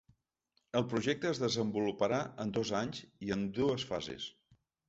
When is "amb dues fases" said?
3.37-4.31